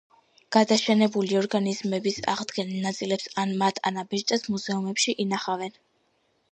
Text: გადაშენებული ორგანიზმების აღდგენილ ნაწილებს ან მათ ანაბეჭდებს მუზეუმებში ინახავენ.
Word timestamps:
გადაშენებული 0.55 1.37
ორგანიზმების 1.41 2.17
აღდგენილ 2.33 2.81
ნაწილებს 2.89 3.31
ან 3.45 3.55
მათ 3.63 3.83
ანაბეჭდებს 3.93 4.53
მუზეუმებში 4.57 5.19
ინახავენ. 5.27 5.81